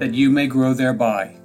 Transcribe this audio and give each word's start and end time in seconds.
that 0.00 0.14
you 0.14 0.30
may 0.30 0.46
grow 0.46 0.72
thereby. 0.72 1.36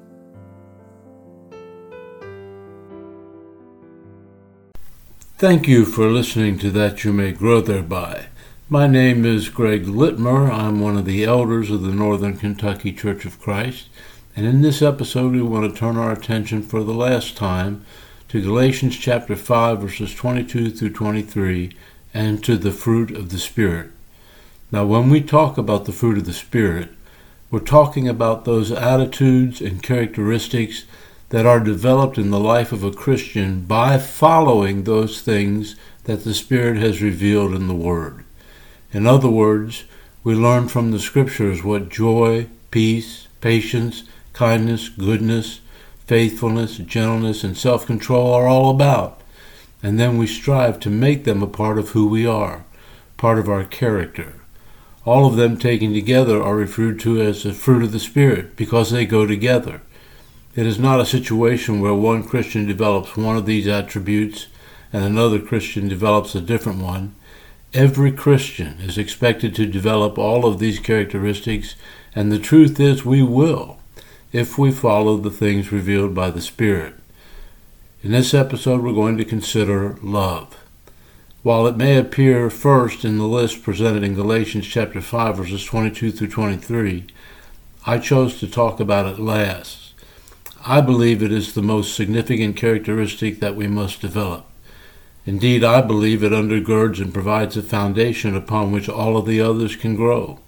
Thank 5.38 5.68
you 5.68 5.84
for 5.84 6.09
listening 6.09 6.58
to 6.59 6.72
That 6.72 7.04
You 7.04 7.12
May 7.12 7.34
Grow 7.34 7.59
Thereby. 7.59 8.28
My 8.70 8.88
name 8.88 9.26
is 9.26 9.50
Greg 9.50 9.84
Litmer. 9.84 10.50
I'm 10.50 10.80
one 10.80 10.95
of 10.95 11.04
the 11.04 11.26
elders 11.26 11.70
of 11.70 11.81
the 11.81 11.91
Northern 11.91 12.38
Kentucky 12.38 12.94
Church 12.94 13.26
of 13.26 13.41
Christ. 13.41 13.90
And 14.38 14.45
in 14.45 14.62
this 14.62 14.81
episode, 14.81 15.34
we 15.34 15.42
want 15.42 15.70
to 15.70 15.78
turn 15.78 15.98
our 15.98 16.14
attention 16.14 16.64
for 16.64 16.81
the 16.81 16.94
last 16.94 17.36
time 17.36 17.86
to 18.30 18.42
Galatians 18.42 18.98
chapter 18.98 19.36
5, 19.36 19.81
verses 19.81 20.16
22 20.16 20.70
through 20.72 20.94
23, 20.94 21.76
and 22.14 22.42
to 22.45 22.56
the 22.56 22.72
fruit 22.72 23.12
of 23.12 23.30
the 23.30 23.38
Spirit. 23.38 23.92
Now, 24.72 24.86
when 24.86 25.09
we 25.09 25.20
talk 25.20 25.58
about 25.58 25.84
the 25.84 25.92
fruit 25.92 26.17
of 26.17 26.26
the 26.26 26.34
Spirit, 26.34 26.95
we're 27.55 27.62
talking 27.62 28.05
about 28.05 28.44
those 28.44 28.70
attitudes 28.70 29.61
and 29.61 29.81
characteristics 29.81 30.84
that 31.30 31.45
are 31.45 31.62
developed 31.62 32.17
in 32.17 32.30
the 32.30 32.38
life 32.38 32.73
of 32.73 32.84
a 32.84 32.92
Christian 32.92 33.62
by 33.62 33.97
following 33.97 34.84
those 34.84 35.22
things 35.22 35.78
that 36.03 36.25
the 36.25 36.34
Spirit 36.34 36.75
has 36.75 37.02
revealed 37.02 37.53
in 37.53 37.70
the 37.70 37.73
Word. 37.73 38.25
In 38.92 39.08
other 39.08 39.30
words, 39.30 39.86
we 40.22 40.36
learn 40.36 40.67
from 40.67 40.92
the 40.92 41.00
Scriptures 41.00 41.64
what 41.64 41.88
joy, 41.88 42.47
peace, 42.72 43.30
patience, 43.39 44.03
kindness, 44.34 44.90
goodness, 44.90 45.62
faithfulness, 46.08 46.75
gentleness, 46.80 47.45
and 47.45 47.56
self 47.56 47.86
control 47.86 48.34
are 48.34 48.47
all 48.47 48.69
about. 48.69 49.22
And 49.81 49.97
then 49.97 50.17
we 50.17 50.28
strive 50.28 50.81
to 50.81 50.90
make 50.90 51.23
them 51.23 51.42
a 51.42 51.47
part 51.47 51.80
of 51.80 51.92
who 51.92 52.06
we 52.09 52.28
are, 52.28 52.66
part 53.16 53.40
of 53.40 53.47
our 53.47 53.64
character. 53.64 54.42
All 55.06 55.28
of 55.28 55.36
them 55.36 55.56
taken 55.56 55.94
together 55.94 56.42
are 56.42 56.56
referred 56.56 57.00
to 57.02 57.22
as 57.22 57.44
the 57.44 57.53
fruit 57.53 57.84
of 57.84 57.92
the 57.92 58.00
Spirit 58.00 58.56
because 58.56 58.89
they 58.89 59.06
go 59.06 59.28
together. 59.28 59.81
It 60.56 60.66
is 60.66 60.80
not 60.80 61.00
a 61.00 61.06
situation 61.06 61.80
where 61.80 61.94
one 61.94 62.23
Christian 62.23 62.66
develops 62.66 63.16
one 63.16 63.38
of 63.38 63.45
these 63.45 63.67
attributes 63.67 64.47
and 64.92 65.03
another 65.03 65.39
Christian 65.39 65.88
develops 65.88 66.34
a 66.34 66.42
different 66.42 66.81
one. 66.81 67.14
Every 67.73 68.12
Christian 68.12 68.78
is 68.80 68.97
expected 68.97 69.53
to 69.56 69.67
develop 69.67 70.17
all 70.17 70.45
of 70.45 70.58
these 70.58 70.80
characteristics, 70.80 71.75
and 72.16 72.31
the 72.31 72.40
truth 72.40 72.80
is 72.80 73.06
we 73.06 73.22
will 73.22 73.78
if 74.31 74.58
we 74.58 74.72
follow 74.72 75.17
the 75.17 75.30
things 75.30 75.72
revealed 75.72 76.16
by 76.16 76.31
the 76.31 76.42
Spirit. 76.42 76.95
In 78.02 78.12
this 78.12 78.34
episode, 78.34 78.81
we're 78.81 78.94
going 78.94 79.17
to 79.17 79.25
consider 79.25 79.97
love. 80.02 80.64
While 81.45 81.67
it 81.67 81.77
may 81.77 81.95
appear 81.95 82.49
first 82.49 83.05
in 83.05 83.19
the 83.19 83.27
list 83.27 83.61
presented 83.61 84.01
in 84.01 84.15
Galatians 84.15 84.65
chapter 84.65 84.99
5 84.99 85.38
verses 85.38 85.63
22 85.63 86.11
through 86.11 86.29
23, 86.29 87.05
I 87.85 87.99
chose 87.99 88.39
to 88.39 88.47
talk 88.47 88.79
about 88.79 89.05
it 89.05 89.19
last. 89.19 89.93
I 90.66 90.81
believe 90.81 91.21
it 91.21 91.31
is 91.31 91.53
the 91.53 91.61
most 91.61 91.93
significant 91.93 92.57
characteristic 92.57 93.41
that 93.41 93.55
we 93.55 93.67
must 93.67 94.01
develop. 94.01 94.47
Indeed, 95.28 95.63
I 95.63 95.81
believe 95.81 96.23
it 96.23 96.31
undergirds 96.31 97.00
and 97.00 97.13
provides 97.13 97.55
a 97.55 97.61
foundation 97.61 98.35
upon 98.35 98.72
which 98.72 98.89
all 98.89 99.16
of 99.16 99.28
the 99.28 99.39
others 99.39 99.75
can 99.75 99.95
grow. 99.95 100.39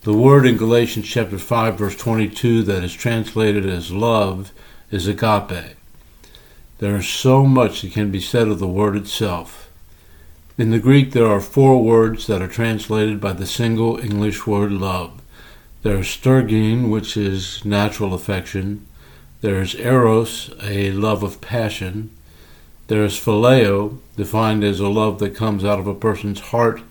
The 0.00 0.14
word 0.14 0.46
in 0.46 0.56
Galatians 0.56 1.06
chapter 1.06 1.38
5 1.38 1.78
verse 1.78 1.96
22 1.96 2.64
that 2.64 2.82
is 2.82 2.92
translated 2.92 3.66
as 3.66 3.92
love 3.92 4.50
is 4.90 5.06
agape. 5.06 5.76
There 6.78 6.96
is 6.96 7.06
so 7.06 7.44
much 7.46 7.82
that 7.82 7.92
can 7.92 8.10
be 8.10 8.20
said 8.20 8.48
of 8.48 8.58
the 8.58 8.66
word 8.66 8.96
itself. 8.96 9.68
In 10.58 10.70
the 10.70 10.78
Greek 10.78 11.12
there 11.12 11.26
are 11.26 11.40
four 11.40 11.82
words 11.82 12.26
that 12.26 12.42
are 12.42 12.48
translated 12.48 13.22
by 13.22 13.32
the 13.32 13.46
single 13.46 13.98
English 13.98 14.46
word 14.46 14.70
love. 14.70 15.22
There 15.80 15.96
is 15.96 16.06
storge, 16.06 16.90
which 16.90 17.16
is 17.16 17.64
natural 17.64 18.12
affection. 18.12 18.86
There's 19.40 19.74
eros, 19.74 20.50
a 20.62 20.92
love 20.92 21.22
of 21.22 21.40
passion. 21.40 22.10
There's 22.88 23.18
phileo, 23.18 23.98
defined 24.14 24.62
as 24.62 24.78
a 24.78 24.88
love 24.88 25.20
that 25.20 25.34
comes 25.34 25.64
out 25.64 25.78
of 25.78 25.86
a 25.86 25.94
person's 25.94 26.40
heart 26.40 26.82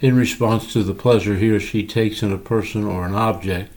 in 0.00 0.16
response 0.16 0.72
to 0.72 0.82
the 0.82 0.94
pleasure 0.94 1.36
he 1.36 1.50
or 1.50 1.60
she 1.60 1.86
takes 1.86 2.22
in 2.22 2.32
a 2.32 2.38
person 2.38 2.84
or 2.84 3.04
an 3.04 3.14
object. 3.14 3.70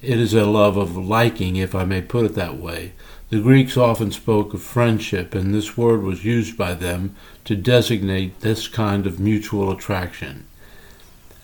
It 0.00 0.18
is 0.18 0.32
a 0.32 0.46
love 0.46 0.78
of 0.78 0.96
liking, 0.96 1.56
if 1.56 1.74
I 1.74 1.84
may 1.84 2.00
put 2.00 2.24
it 2.24 2.34
that 2.36 2.56
way. 2.56 2.94
The 3.30 3.40
Greeks 3.40 3.76
often 3.76 4.10
spoke 4.10 4.52
of 4.54 4.62
friendship, 4.62 5.36
and 5.36 5.54
this 5.54 5.76
word 5.76 6.02
was 6.02 6.24
used 6.24 6.56
by 6.56 6.74
them 6.74 7.14
to 7.44 7.54
designate 7.54 8.40
this 8.40 8.66
kind 8.66 9.06
of 9.06 9.20
mutual 9.20 9.70
attraction. 9.70 10.46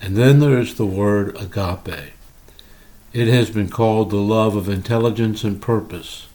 And 0.01 0.17
then 0.17 0.41
there 0.41 0.59
is 0.59 0.75
the 0.75 0.85
word 0.85 1.37
agape. 1.37 2.11
It 3.13 3.29
has 3.29 3.49
been 3.49 3.69
called 3.69 4.09
the 4.09 4.17
love 4.17 4.57
of 4.57 4.67
intelligence 4.67 5.45
and 5.45 5.61
purpose, 5.61 6.27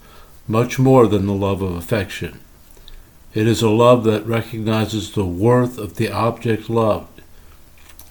much 0.49 0.79
more 0.79 1.07
than 1.07 1.27
the 1.27 1.35
love 1.35 1.61
of 1.61 1.77
affection. 1.77 2.41
It 3.35 3.47
is 3.47 3.61
a 3.61 3.69
love 3.69 4.05
that 4.05 4.27
recognizes 4.27 5.13
the 5.13 5.27
worth 5.27 5.77
of 5.77 5.97
the 5.97 6.11
object 6.11 6.71
loved. 6.71 7.21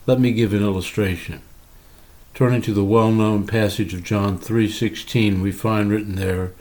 Let 0.06 0.20
me 0.20 0.32
give 0.32 0.54
an 0.54 0.64
illustration. 0.64 1.42
Turning 2.36 2.62
to 2.62 2.74
the 2.74 2.84
well-known 2.84 3.48
passage 3.48 3.96
of 3.96 4.04
John 4.04 4.38
3:16, 4.38 5.42
we 5.42 5.52
find 5.52 5.90
written 5.90 6.16
there, 6.16 6.54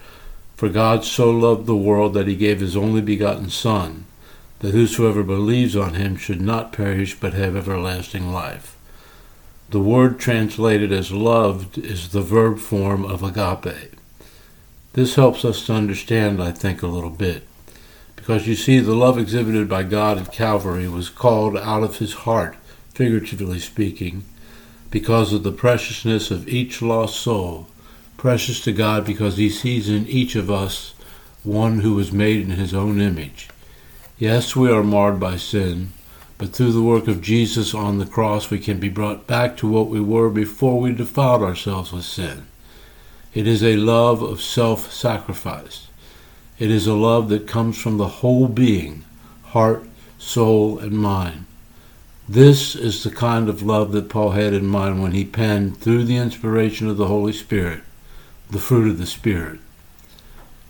"For 0.61 0.69
God 0.69 1.07
so 1.07 1.31
loved 1.31 1.65
the 1.65 1.75
world 1.75 2.13
that 2.13 2.29
he 2.29 2.37
gave 2.37 2.61
his 2.61 2.77
only 2.77 3.01
begotten 3.01 3.49
son, 3.49 4.05
that 4.59 4.75
whosoever 4.75 5.23
believes 5.23 5.75
on 5.75 5.95
him 5.95 6.19
should 6.19 6.43
not 6.43 6.71
perish 6.71 7.17
but 7.19 7.33
have 7.33 7.57
everlasting 7.57 8.31
life." 8.31 8.77
The 9.71 9.81
word 9.81 10.19
translated 10.19 10.93
as 10.93 11.13
loved 11.13 11.79
is 11.79 12.09
the 12.09 12.21
verb 12.21 12.59
form 12.59 13.07
of 13.07 13.23
agape. 13.23 13.95
This 14.93 15.15
helps 15.15 15.47
us 15.47 15.65
to 15.65 15.73
understand, 15.73 16.43
I 16.43 16.53
think, 16.53 16.83
a 16.83 16.89
little 16.89 17.09
bit. 17.09 17.45
Because 18.15 18.47
you 18.47 18.55
see, 18.55 18.81
the 18.81 18.95
love 18.95 19.17
exhibited 19.17 19.67
by 19.67 19.85
God 19.85 20.19
at 20.19 20.31
Calvary 20.31 20.91
was 20.91 21.09
called 21.09 21.57
out 21.57 21.83
of 21.83 22.01
his 22.01 22.13
heart, 22.29 22.55
figuratively 22.93 23.61
speaking, 23.61 24.25
because 24.91 25.33
of 25.33 25.43
the 25.43 25.53
preciousness 25.53 26.31
of 26.31 26.47
each 26.49 26.83
lost 26.83 27.19
soul, 27.19 27.67
precious 28.21 28.61
to 28.61 28.71
God 28.71 29.07
because 29.07 29.39
he 29.39 29.49
sees 29.49 29.89
in 29.89 30.07
each 30.07 30.37
of 30.37 30.51
us 30.51 30.93
one 31.43 31.79
who 31.79 31.95
was 31.95 32.13
made 32.13 32.43
in 32.43 32.51
his 32.51 32.75
own 32.75 33.01
image. 33.01 33.49
Yes, 34.19 34.55
we 34.55 34.71
are 34.71 34.83
marred 34.83 35.19
by 35.19 35.39
sin, 35.39 35.93
but 36.37 36.53
through 36.53 36.73
the 36.73 36.83
work 36.83 37.09
of 37.09 37.23
Jesus 37.23 37.73
on 37.73 37.97
the 37.97 38.05
cross, 38.05 38.51
we 38.51 38.59
can 38.59 38.79
be 38.79 38.91
brought 38.91 39.27
back 39.27 39.57
to 39.57 39.67
what 39.67 39.89
we 39.89 40.01
were 40.01 40.29
before 40.29 40.79
we 40.79 40.93
defiled 40.93 41.43
ourselves 41.43 41.93
with 41.93 42.05
sin. 42.05 42.47
It 43.33 43.47
is 43.47 43.65
a 43.65 43.77
love 43.77 44.21
of 44.21 44.43
self 44.43 44.93
sacrifice. 44.93 45.87
It 46.59 46.71
is 46.71 46.87
a 46.87 46.93
love 46.93 47.31
that 47.31 47.49
comes 47.49 47.81
from 47.81 47.97
the 47.97 48.21
whole 48.21 48.49
being, 48.49 49.03
heart, 49.45 49.89
soul, 50.19 50.79
and 50.79 50.93
mind. 50.93 51.47
This 52.29 52.77
is 52.77 53.03
the 53.03 53.11
kind 53.11 53.49
of 53.49 53.63
love 53.63 53.93
that 53.93 54.11
Paul 54.11 54.33
had 54.33 54.53
in 54.53 54.67
mind 54.67 55.03
when 55.03 55.13
he 55.13 55.25
penned, 55.25 55.79
through 55.79 56.05
the 56.05 56.19
inspiration 56.19 56.87
of 56.87 56.99
the 56.99 57.07
Holy 57.07 57.33
Spirit, 57.33 57.81
the 58.51 58.59
fruit 58.59 58.89
of 58.89 58.99
the 58.99 59.07
Spirit. 59.07 59.61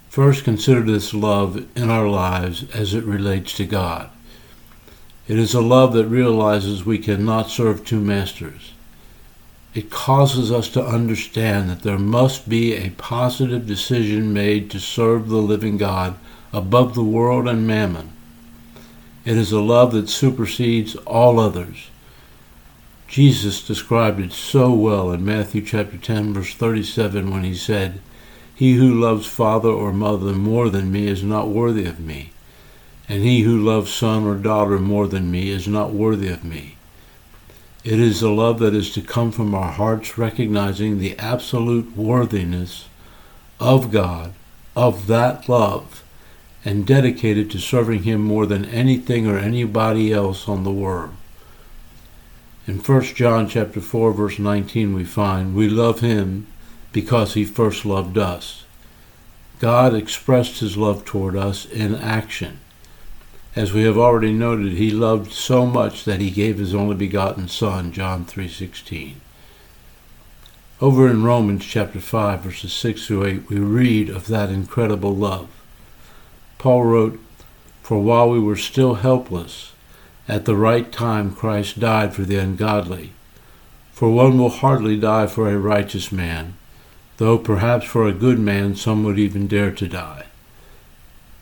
First, 0.08 0.44
consider 0.44 0.80
this 0.80 1.14
love 1.14 1.66
in 1.76 1.88
our 1.88 2.08
lives 2.08 2.68
as 2.74 2.94
it 2.94 3.04
relates 3.04 3.56
to 3.56 3.64
God. 3.64 4.10
It 5.28 5.38
is 5.38 5.54
a 5.54 5.60
love 5.60 5.92
that 5.92 6.06
realizes 6.06 6.84
we 6.84 6.98
cannot 6.98 7.50
serve 7.50 7.84
two 7.84 8.00
masters. 8.00 8.72
It 9.74 9.90
causes 9.90 10.50
us 10.50 10.68
to 10.70 10.84
understand 10.84 11.70
that 11.70 11.82
there 11.82 11.98
must 11.98 12.48
be 12.48 12.74
a 12.74 12.90
positive 12.90 13.66
decision 13.66 14.32
made 14.32 14.70
to 14.72 14.80
serve 14.80 15.28
the 15.28 15.36
living 15.36 15.76
God 15.76 16.18
above 16.52 16.94
the 16.94 17.04
world 17.04 17.46
and 17.46 17.66
mammon. 17.66 18.10
It 19.24 19.36
is 19.36 19.52
a 19.52 19.60
love 19.60 19.92
that 19.92 20.08
supersedes 20.08 20.96
all 21.06 21.38
others. 21.38 21.89
Jesus 23.10 23.62
described 23.66 24.20
it 24.20 24.32
so 24.32 24.72
well 24.72 25.12
in 25.12 25.24
Matthew 25.24 25.60
chapter 25.60 25.98
10 25.98 26.32
verse 26.32 26.54
37 26.54 27.30
when 27.30 27.44
he 27.44 27.54
said, 27.54 28.00
He 28.54 28.76
who 28.76 28.98
loves 28.98 29.26
father 29.26 29.68
or 29.68 29.92
mother 29.92 30.32
more 30.32 30.70
than 30.70 30.90
me 30.90 31.08
is 31.08 31.22
not 31.22 31.48
worthy 31.48 31.84
of 31.84 32.00
me 32.00 32.30
and 33.10 33.24
he 33.24 33.40
who 33.40 33.58
loves 33.58 33.92
son 33.92 34.24
or 34.24 34.36
daughter 34.36 34.78
more 34.78 35.08
than 35.08 35.32
me 35.32 35.50
is 35.50 35.66
not 35.66 35.92
worthy 35.92 36.28
of 36.28 36.44
me. 36.44 36.76
It 37.82 37.98
is 37.98 38.22
a 38.22 38.30
love 38.30 38.60
that 38.60 38.72
is 38.72 38.92
to 38.92 39.00
come 39.00 39.32
from 39.32 39.52
our 39.52 39.72
hearts 39.72 40.16
recognizing 40.16 40.98
the 40.98 41.18
absolute 41.18 41.96
worthiness 41.96 42.86
of 43.58 43.90
God, 43.90 44.32
of 44.76 45.08
that 45.08 45.48
love, 45.48 46.04
and 46.64 46.86
dedicated 46.86 47.50
to 47.50 47.58
serving 47.58 48.04
Him 48.04 48.20
more 48.20 48.46
than 48.46 48.64
anything 48.66 49.26
or 49.26 49.36
anybody 49.36 50.12
else 50.12 50.46
on 50.46 50.62
the 50.62 50.70
world. 50.70 51.10
In 52.70 52.78
1 52.78 53.02
John 53.16 53.48
chapter 53.48 53.80
4 53.80 54.12
verse 54.12 54.38
19 54.38 54.94
we 54.94 55.02
find 55.02 55.56
we 55.56 55.68
love 55.68 55.98
him 55.98 56.46
because 56.92 57.34
he 57.34 57.44
first 57.44 57.84
loved 57.84 58.16
us. 58.16 58.62
God 59.58 59.92
expressed 59.92 60.60
his 60.60 60.76
love 60.76 61.04
toward 61.04 61.34
us 61.34 61.66
in 61.66 61.96
action. 61.96 62.60
As 63.56 63.72
we 63.72 63.82
have 63.82 63.98
already 63.98 64.32
noted, 64.32 64.74
he 64.74 64.92
loved 64.92 65.32
so 65.32 65.66
much 65.66 66.04
that 66.04 66.20
he 66.20 66.30
gave 66.30 66.58
his 66.58 66.72
only 66.72 66.94
begotten 66.94 67.48
son, 67.48 67.90
John 67.90 68.24
3:16. 68.24 69.16
Over 70.80 71.10
in 71.10 71.24
Romans 71.24 71.64
chapter 71.64 71.98
5 71.98 72.44
verses 72.44 72.72
6 72.72 73.04
through 73.04 73.24
8 73.24 73.48
we 73.48 73.58
read 73.58 74.08
of 74.08 74.28
that 74.28 74.48
incredible 74.48 75.16
love. 75.16 75.48
Paul 76.58 76.84
wrote, 76.84 77.18
"For 77.82 77.98
while 77.98 78.30
we 78.30 78.38
were 78.38 78.54
still 78.54 78.94
helpless, 78.94 79.72
at 80.28 80.44
the 80.44 80.56
right 80.56 80.90
time 80.92 81.34
Christ 81.34 81.80
died 81.80 82.14
for 82.14 82.22
the 82.22 82.36
ungodly. 82.36 83.12
For 83.92 84.10
one 84.10 84.38
will 84.38 84.50
hardly 84.50 84.96
die 84.98 85.26
for 85.26 85.48
a 85.48 85.58
righteous 85.58 86.10
man, 86.10 86.56
though 87.18 87.36
perhaps 87.36 87.86
for 87.86 88.06
a 88.06 88.12
good 88.12 88.38
man 88.38 88.74
some 88.74 89.04
would 89.04 89.18
even 89.18 89.46
dare 89.46 89.72
to 89.72 89.88
die. 89.88 90.26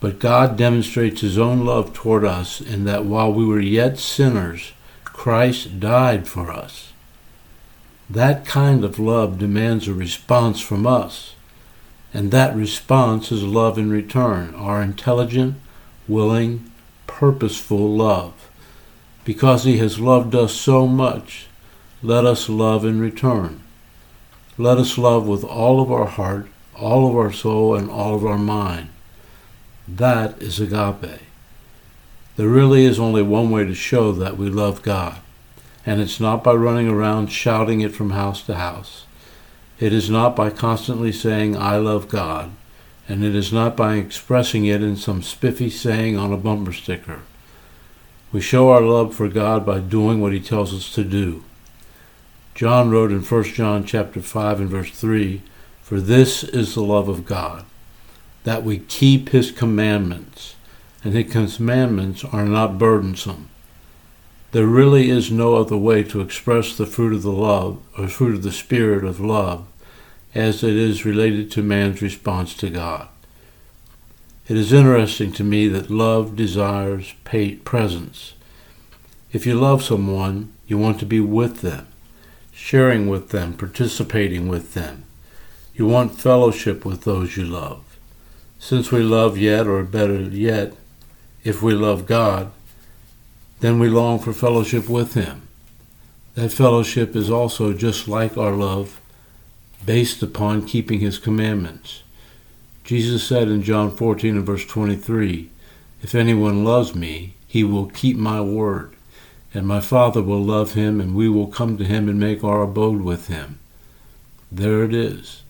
But 0.01 0.19
God 0.19 0.57
demonstrates 0.57 1.21
his 1.21 1.39
own 1.39 1.65
love 1.65 1.93
toward 1.93 2.25
us 2.25 2.61
in 2.61 2.85
that 2.85 3.05
while 3.05 3.33
we 3.33 3.45
were 3.45 3.61
yet 3.61 3.99
sinners, 3.99 4.73
Christ 5.05 5.81
died 5.81 6.29
for 6.29 6.51
us. 6.51 6.93
That 8.09 8.47
kind 8.47 8.85
of 8.85 8.99
love 8.99 9.39
demands 9.39 9.87
a 9.87 9.93
response 9.93 10.61
from 10.61 10.87
us, 10.87 11.35
and 12.15 12.31
that 12.31 12.57
response 12.57 13.31
is 13.31 13.43
love 13.43 13.77
in 13.77 13.91
return, 13.91 14.55
our 14.55 14.81
intelligent, 14.81 15.57
willing, 16.07 16.71
purposeful 17.07 17.95
love. 17.95 18.48
Because 19.29 19.65
he 19.65 19.77
has 19.77 20.01
loved 20.01 20.35
us 20.35 20.55
so 20.55 20.87
much, 20.87 21.49
let 22.03 22.25
us 22.25 22.49
love 22.49 22.83
in 22.83 22.99
return. 22.99 23.61
Let 24.57 24.79
us 24.79 24.97
love 24.97 25.29
with 25.29 25.45
all 25.45 25.83
of 25.83 25.93
our 25.93 26.07
heart, 26.07 26.47
all 26.75 27.11
of 27.11 27.15
our 27.15 27.31
soul, 27.31 27.75
and 27.75 27.91
all 27.91 28.15
of 28.15 28.25
our 28.25 28.39
mind. 28.39 28.89
That 29.87 30.41
is 30.41 30.61
agape. 30.61 31.21
There 32.37 32.49
really 32.49 32.87
is 32.87 32.99
only 32.99 33.21
one 33.21 33.51
way 33.51 33.67
to 33.67 33.75
show 33.75 34.13
that 34.13 34.39
we 34.39 34.49
love 34.49 34.81
God, 34.81 35.19
and 35.85 36.01
it's 36.01 36.19
not 36.19 36.43
by 36.43 36.55
running 36.55 36.89
around 36.89 37.27
shouting 37.27 37.83
it 37.83 37.95
from 37.95 38.13
house 38.13 38.41
to 38.45 38.55
house. 38.55 39.05
It 39.79 39.93
is 39.93 40.09
not 40.09 40.37
by 40.37 40.49
constantly 40.49 41.13
saying, 41.13 41.55
I 41.55 41.77
love 41.77 42.09
God, 42.09 42.53
and 43.07 43.23
it 43.23 43.35
is 43.35 43.53
not 43.53 43.77
by 43.77 43.97
expressing 43.97 44.65
it 44.65 44.83
in 44.83 44.97
some 44.97 45.21
spiffy 45.21 45.69
saying 45.69 46.17
on 46.17 46.33
a 46.33 46.39
bumper 46.39 46.73
sticker. 46.73 47.21
We 48.31 48.41
show 48.43 48.71
our 48.71 48.83
love 48.83 49.15
for 49.15 49.29
God 49.29 49.65
by 49.65 49.79
doing 49.79 50.21
what 50.21 50.33
he 50.33 50.41
tells 50.41 50.75
us 50.75 50.93
to 50.95 51.03
do. 51.03 51.43
John 52.55 52.91
wrote 52.91 53.11
in 53.11 53.23
1 53.23 53.55
John 53.55 53.85
chapter 53.85 54.21
5 54.21 54.61
and 54.61 54.69
verse 54.69 54.91
3, 54.91 55.43
"For 55.81 56.01
this 56.01 56.45
is 56.45 56.75
the 56.75 56.83
love 56.83 57.09
of 57.09 57.25
God, 57.25 57.65
that 58.45 58.65
we 58.65 58.79
keep 58.79 59.31
his 59.31 59.51
commandments, 59.51 60.57
and 61.03 61.15
his 61.15 61.33
commandments 61.33 62.25
are 62.25 62.45
not 62.45 62.79
burdensome." 62.79 63.49
There 64.53 64.67
really 64.67 65.09
is 65.09 65.31
no 65.31 65.57
other 65.57 65.77
way 65.77 66.03
to 66.05 66.21
express 66.21 66.77
the 66.77 66.87
fruit 66.87 67.15
of 67.15 67.23
the 67.23 67.33
love, 67.33 67.79
or 67.97 68.09
fruit 68.09 68.35
of 68.35 68.43
the 68.43 68.53
spirit 68.53 69.05
of 69.05 69.21
love, 69.21 69.65
as 70.35 70.63
it 70.63 70.75
is 70.75 71.07
related 71.07 71.51
to 71.53 71.63
man's 71.63 72.03
response 72.03 72.53
to 72.55 72.69
God. 72.69 73.09
It 74.49 74.57
is 74.57 74.73
interesting 74.73 75.33
to 75.33 75.45
me 75.45 75.69
that 75.69 75.91
love 75.91 76.35
desires 76.35 77.13
presence. 77.65 78.33
If 79.31 79.45
you 79.45 79.55
love 79.55 79.83
someone, 79.83 80.55
you 80.67 80.79
want 80.79 80.99
to 81.01 81.07
be 81.07 81.21
with 81.21 81.61
them, 81.61 81.87
sharing 82.51 83.09
with 83.09 83.29
them, 83.29 83.53
participating 83.53 84.49
with 84.49 84.73
them. 84.73 85.05
You 85.75 85.87
want 85.87 86.19
fellowship 86.19 86.87
with 86.87 87.05
those 87.05 87.37
you 87.37 87.45
love. 87.45 87.85
Since 88.59 88.91
we 88.91 89.03
love 89.03 89.37
yet, 89.37 89.67
or 89.67 89.83
better 89.83 90.19
yet, 90.19 90.73
if 91.45 91.61
we 91.63 91.75
love 91.75 92.07
God, 92.07 92.51
then 93.61 93.79
we 93.79 93.91
long 93.91 94.19
for 94.19 94.33
fellowship 94.33 94.89
with 94.89 95.13
Him. 95.13 95.43
That 96.37 96.53
fellowship 96.53 97.15
is 97.15 97.31
also 97.31 97.75
just 97.75 98.09
like 98.09 98.39
our 98.39 98.53
love, 98.53 98.99
based 99.85 100.23
upon 100.23 100.67
keeping 100.67 101.01
His 101.01 101.19
commandments. 101.19 102.03
Jesus 102.89 103.23
said 103.23 103.49
in 103.49 103.63
John 103.63 103.95
14 103.95 104.35
and 104.35 104.47
verse 104.47 104.65
23, 104.65 105.51
If 106.01 106.15
anyone 106.15 106.65
loves 106.65 106.95
me, 106.95 107.35
he 107.47 107.63
will 107.63 107.91
keep 107.91 108.17
my 108.17 108.41
word, 108.41 108.97
and 109.53 109.67
my 109.67 109.79
Father 109.79 110.23
will 110.23 110.43
love 110.43 110.73
him, 110.73 110.99
and 110.99 111.15
we 111.15 111.29
will 111.29 111.49
come 111.49 111.77
to 111.77 111.85
him 111.85 112.09
and 112.09 112.19
make 112.19 112.43
our 112.43 112.63
abode 112.63 113.03
with 113.03 113.27
him. 113.27 113.59
There 114.51 114.85
it 114.85 114.95
is. 114.95 115.43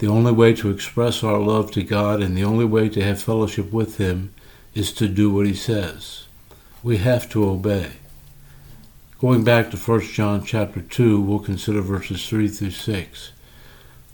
The 0.00 0.08
only 0.08 0.32
way 0.32 0.52
to 0.52 0.68
express 0.68 1.24
our 1.24 1.38
love 1.38 1.70
to 1.70 1.82
God 1.82 2.20
and 2.20 2.36
the 2.36 2.44
only 2.44 2.66
way 2.66 2.90
to 2.90 3.02
have 3.02 3.22
fellowship 3.22 3.72
with 3.72 3.96
him 3.96 4.34
is 4.74 4.92
to 4.92 5.08
do 5.08 5.30
what 5.30 5.46
he 5.46 5.54
says. 5.54 6.26
We 6.82 6.98
have 6.98 7.26
to 7.30 7.48
obey. 7.48 7.92
Going 9.18 9.44
back 9.44 9.70
to 9.70 9.78
1 9.78 10.00
John 10.12 10.44
chapter 10.44 10.82
2, 10.82 11.22
we'll 11.22 11.38
consider 11.38 11.80
verses 11.80 12.28
3 12.28 12.48
through 12.48 12.72
6. 12.72 13.32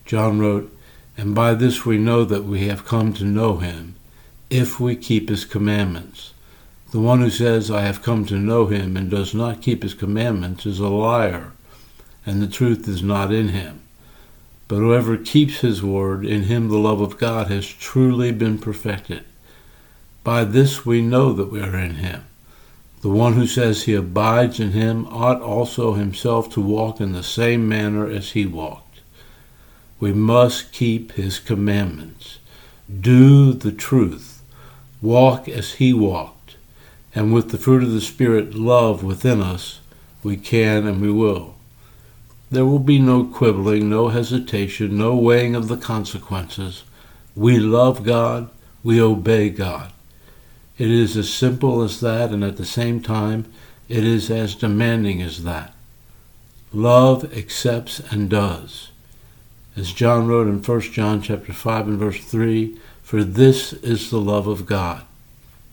John 0.07 0.39
wrote, 0.39 0.73
and 1.17 1.35
by 1.35 1.55
this 1.55 1.85
we 1.85 1.99
know 1.99 2.25
that 2.25 2.45
we 2.45 2.67
have 2.67 2.85
come 2.85 3.13
to 3.15 3.25
know 3.25 3.59
him, 3.59 3.95
if 4.51 4.81
we 4.81 4.97
keep 4.97 5.29
his 5.29 5.45
commandments. 5.45 6.33
The 6.91 7.01
one 7.01 7.21
who 7.21 7.31
says, 7.31 7.71
I 7.71 7.83
have 7.83 8.03
come 8.03 8.27
to 8.27 8.37
know 8.37 8.67
him, 8.67 8.97
and 8.97 9.11
does 9.11 9.35
not 9.35 9.63
keep 9.63 9.83
his 9.83 9.95
commandments, 9.95 10.67
is 10.67 10.79
a 10.79 10.89
liar, 10.89 11.53
and 12.27 12.43
the 12.43 12.47
truth 12.47 12.87
is 12.87 13.03
not 13.03 13.33
in 13.33 13.49
him. 13.49 13.81
But 14.69 14.77
whoever 14.77 15.17
keeps 15.17 15.61
his 15.61 15.83
word, 15.83 16.25
in 16.25 16.45
him 16.45 16.69
the 16.69 16.79
love 16.79 17.01
of 17.01 17.19
God 17.19 17.49
has 17.49 17.67
truly 17.67 18.33
been 18.33 18.59
perfected. 18.59 19.25
By 20.25 20.45
this 20.45 20.87
we 20.87 21.03
know 21.03 21.33
that 21.33 21.51
we 21.51 21.61
are 21.61 21.77
in 21.77 21.97
him. 21.97 22.25
The 23.03 23.09
one 23.09 23.33
who 23.33 23.47
says 23.47 23.83
he 23.83 23.95
abides 23.95 24.61
in 24.61 24.71
him 24.71 25.07
ought 25.09 25.41
also 25.41 25.95
himself 25.95 26.49
to 26.51 26.61
walk 26.61 27.01
in 27.01 27.13
the 27.13 27.23
same 27.23 27.69
manner 27.69 28.07
as 28.07 28.31
he 28.31 28.47
walked. 28.47 28.82
We 30.03 30.13
must 30.13 30.73
keep 30.73 31.13
his 31.13 31.39
commandments, 31.39 32.41
do 32.91 33.53
the 33.53 33.71
truth, 33.71 34.43
walk 35.01 35.49
as 35.49 35.75
he 35.75 35.93
walked, 35.93 36.57
and 37.15 37.33
with 37.33 37.53
the 37.53 37.57
fruit 37.57 37.85
of 37.85 37.93
the 37.93 38.01
Spirit, 38.01 38.53
love 38.53 39.05
within 39.05 39.41
us, 39.41 39.79
we 40.25 40.37
can 40.37 40.89
and 40.89 41.01
we 41.01 41.13
will. 41.13 41.55
There 42.51 42.67
will 42.67 42.81
be 42.81 42.99
no 42.99 43.23
quibbling, 43.23 43.89
no 43.89 44.09
hesitation, 44.09 44.99
no 44.99 45.15
weighing 45.15 45.55
of 45.55 45.69
the 45.69 45.77
consequences. 45.77 46.83
We 47.37 47.61
love 47.61 48.03
God, 48.03 48.51
we 48.83 49.01
obey 49.01 49.51
God. 49.51 49.93
It 50.79 50.91
is 50.91 51.17
as 51.17 51.33
simple 51.33 51.81
as 51.81 52.01
that, 52.01 52.31
and 52.31 52.43
at 52.43 52.57
the 52.57 52.67
same 52.67 53.01
time, 53.01 53.45
it 53.89 54.03
is 54.03 54.33
as 54.33 54.57
demanding 54.57 55.23
as 55.23 55.45
that. 55.45 55.75
Love 56.73 57.33
accepts 57.39 58.01
and 58.11 58.29
does. 58.29 58.89
As 59.75 59.93
John 59.93 60.27
wrote 60.27 60.49
in 60.49 60.63
1 60.63 60.81
John 60.93 61.23
chapter 61.23 61.53
5 61.53 61.89
and 61.89 61.99
verse 61.99 62.23
3, 62.23 62.77
for 63.03 63.25
this 63.25 63.73
is 63.73 64.11
the 64.11 64.21
love 64.21 64.47
of 64.47 64.67
God, 64.67 65.03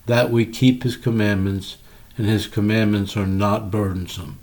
that 0.05 0.31
we 0.31 0.45
keep 0.45 0.83
his 0.83 0.95
commandments, 0.95 1.77
and 2.17 2.25
his 2.25 2.47
commandments 2.47 3.17
are 3.17 3.27
not 3.27 3.69
burdensome. 3.69 4.39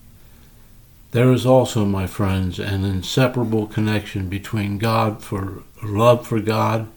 There 1.13 1.33
is 1.33 1.47
also, 1.47 1.87
my 1.87 2.07
friends, 2.07 2.59
an 2.59 2.85
inseparable 2.85 3.67
connection 3.67 4.29
between 4.29 4.77
God 4.77 5.23
for 5.23 5.63
love 5.83 6.27
for 6.27 6.41
God 6.41 6.89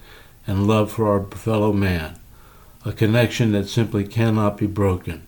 and 0.46 0.68
love 0.68 0.92
for 0.92 1.08
our 1.08 1.24
fellow 1.32 1.72
man, 1.72 2.20
a 2.84 2.92
connection 2.92 3.54
that 3.54 3.70
simply 3.70 4.06
cannot 4.06 4.58
be 4.58 4.68
broken. 4.68 5.22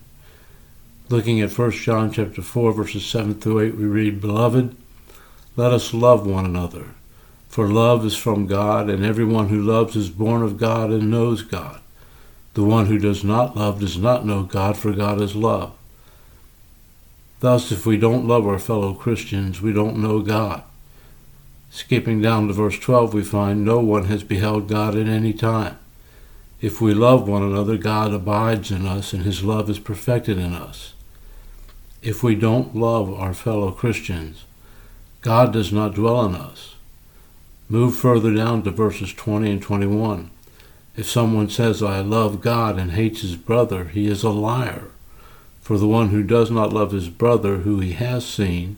Looking 1.08 1.40
at 1.40 1.56
1 1.56 1.70
John 1.72 2.12
chapter 2.12 2.42
4 2.42 2.72
verses 2.72 3.06
7 3.06 3.34
through 3.34 3.60
8 3.60 3.76
we 3.76 3.84
read, 3.84 4.20
"Beloved, 4.20 4.76
let 5.56 5.72
us 5.72 5.94
love 5.94 6.26
one 6.26 6.44
another." 6.44 6.94
For 7.52 7.68
love 7.68 8.06
is 8.06 8.16
from 8.16 8.46
God, 8.46 8.88
and 8.88 9.04
everyone 9.04 9.50
who 9.50 9.60
loves 9.60 9.94
is 9.94 10.08
born 10.08 10.40
of 10.40 10.56
God 10.56 10.88
and 10.88 11.10
knows 11.10 11.42
God. 11.42 11.82
The 12.54 12.64
one 12.64 12.86
who 12.86 12.96
does 12.96 13.22
not 13.22 13.54
love 13.54 13.78
does 13.78 13.98
not 13.98 14.24
know 14.24 14.42
God, 14.42 14.74
for 14.78 14.90
God 14.92 15.20
is 15.20 15.36
love. 15.36 15.74
Thus, 17.40 17.70
if 17.70 17.84
we 17.84 17.98
don't 17.98 18.26
love 18.26 18.46
our 18.46 18.58
fellow 18.58 18.94
Christians, 18.94 19.60
we 19.60 19.70
don't 19.70 19.98
know 19.98 20.22
God. 20.22 20.62
Skipping 21.70 22.22
down 22.22 22.46
to 22.46 22.54
verse 22.54 22.78
12, 22.78 23.12
we 23.12 23.22
find 23.22 23.66
no 23.66 23.80
one 23.80 24.06
has 24.06 24.24
beheld 24.24 24.66
God 24.66 24.96
at 24.96 25.06
any 25.06 25.34
time. 25.34 25.78
If 26.62 26.80
we 26.80 26.94
love 26.94 27.28
one 27.28 27.42
another, 27.42 27.76
God 27.76 28.14
abides 28.14 28.70
in 28.70 28.86
us, 28.86 29.12
and 29.12 29.24
his 29.24 29.44
love 29.44 29.68
is 29.68 29.78
perfected 29.78 30.38
in 30.38 30.54
us. 30.54 30.94
if 32.00 32.22
we 32.22 32.34
don't 32.34 32.74
love 32.74 33.12
our 33.12 33.34
fellow 33.34 33.72
Christians, 33.72 34.44
God 35.20 35.52
does 35.52 35.70
not 35.70 35.94
dwell 35.94 36.24
in 36.24 36.34
us. 36.34 36.76
Move 37.68 37.96
further 37.96 38.34
down 38.34 38.62
to 38.62 38.70
verses 38.70 39.12
20 39.12 39.50
and 39.50 39.62
21. 39.62 40.30
If 40.96 41.08
someone 41.08 41.48
says, 41.48 41.82
I 41.82 42.00
love 42.00 42.42
God 42.42 42.78
and 42.78 42.92
hates 42.92 43.22
his 43.22 43.36
brother, 43.36 43.84
he 43.84 44.06
is 44.06 44.22
a 44.22 44.30
liar. 44.30 44.88
For 45.62 45.78
the 45.78 45.88
one 45.88 46.10
who 46.10 46.22
does 46.22 46.50
not 46.50 46.72
love 46.72 46.92
his 46.92 47.08
brother 47.08 47.58
who 47.58 47.80
he 47.80 47.92
has 47.92 48.26
seen 48.26 48.76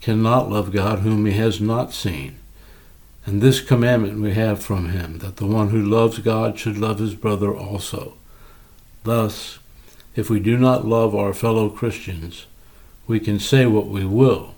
cannot 0.00 0.50
love 0.50 0.72
God 0.72 1.00
whom 1.00 1.26
he 1.26 1.32
has 1.32 1.60
not 1.60 1.92
seen. 1.92 2.38
And 3.26 3.42
this 3.42 3.60
commandment 3.60 4.20
we 4.20 4.34
have 4.34 4.62
from 4.62 4.90
him, 4.90 5.18
that 5.18 5.36
the 5.36 5.46
one 5.46 5.70
who 5.70 5.82
loves 5.82 6.18
God 6.18 6.58
should 6.58 6.78
love 6.78 6.98
his 6.98 7.14
brother 7.14 7.54
also. 7.54 8.14
Thus, 9.04 9.58
if 10.14 10.30
we 10.30 10.40
do 10.40 10.56
not 10.56 10.86
love 10.86 11.14
our 11.14 11.34
fellow 11.34 11.68
Christians, 11.68 12.46
we 13.06 13.20
can 13.20 13.38
say 13.38 13.66
what 13.66 13.88
we 13.88 14.04
will. 14.04 14.54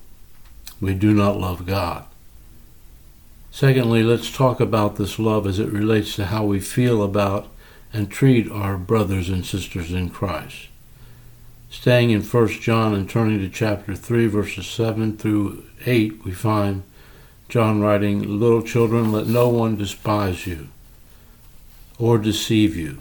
We 0.81 0.95
do 0.95 1.13
not 1.15 1.39
love 1.39 1.67
God. 1.67 2.07
Secondly, 3.51 4.03
let's 4.03 4.31
talk 4.31 4.61
about 4.61 4.97
this 4.97 5.19
love 5.19 5.47
as 5.47 5.59
it 5.59 5.73
relates 5.73 6.15
to 6.17 6.27
how 6.27 6.45
we 6.45 6.61
feel 6.61 7.03
about 7.03 7.49
and 7.93 8.11
treat 8.11 8.51
our 8.51 8.77
brothers 8.77 9.29
and 9.29 9.45
sisters 9.45 9.93
in 9.93 10.09
Christ. 10.09 10.69
Staying 11.69 12.11
in 12.11 12.23
1 12.23 12.49
John 12.61 12.95
and 12.95 13.09
turning 13.09 13.39
to 13.41 13.49
chapter 13.49 13.95
3, 13.95 14.27
verses 14.27 14.67
7 14.67 15.17
through 15.17 15.65
8, 15.87 16.25
we 16.25 16.33
find 16.33 16.83
John 17.49 17.81
writing, 17.81 18.39
Little 18.41 18.63
children, 18.63 19.13
let 19.13 19.27
no 19.27 19.49
one 19.49 19.77
despise 19.77 20.47
you 20.47 20.69
or 21.99 22.19
deceive 22.19 22.77
you. 22.77 22.99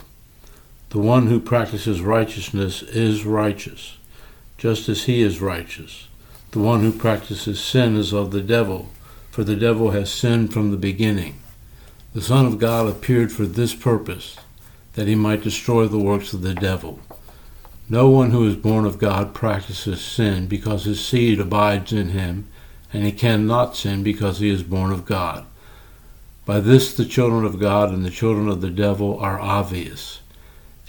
The 0.90 1.00
one 1.00 1.28
who 1.28 1.40
practices 1.40 2.02
righteousness 2.02 2.82
is 2.82 3.26
righteous, 3.26 3.98
just 4.58 4.90
as 4.90 5.04
he 5.04 5.22
is 5.22 5.40
righteous. 5.40 6.08
The 6.52 6.60
one 6.60 6.82
who 6.82 6.92
practices 6.92 7.60
sin 7.60 7.96
is 7.96 8.12
of 8.12 8.32
the 8.32 8.42
devil, 8.42 8.90
for 9.32 9.44
the 9.44 9.56
devil 9.56 9.92
has 9.92 10.12
sinned 10.12 10.52
from 10.54 10.72
the 10.72 10.78
beginning. 10.78 11.40
The 12.14 12.22
Son 12.22 12.46
of 12.46 12.60
God 12.60 12.88
appeared 12.88 13.32
for 13.32 13.46
this 13.46 13.76
purpose, 13.76 14.38
that 14.94 15.08
he 15.08 15.16
might 15.16 15.44
destroy 15.44 15.88
the 15.88 16.00
works 16.00 16.34
of 16.34 16.42
the 16.42 16.56
devil. 16.56 17.00
No 17.88 18.10
one 18.10 18.32
who 18.32 18.48
is 18.48 18.56
born 18.56 18.86
of 18.86 19.00
God 19.00 19.34
practices 19.34 20.02
sin 20.02 20.48
because 20.48 20.86
his 20.86 21.04
seed 21.04 21.40
abides 21.40 21.92
in 21.92 22.10
him, 22.10 22.48
and 22.94 23.04
he 23.04 23.12
cannot 23.12 23.76
sin 23.76 24.04
because 24.04 24.40
he 24.40 24.50
is 24.50 24.64
born 24.64 24.92
of 24.92 25.06
God. 25.06 25.46
By 26.46 26.60
this 26.60 26.96
the 26.96 27.06
children 27.06 27.46
of 27.46 27.60
God 27.60 27.92
and 27.92 28.04
the 28.04 28.10
children 28.10 28.48
of 28.48 28.62
the 28.62 28.72
devil 28.72 29.20
are 29.20 29.40
obvious. 29.40 30.20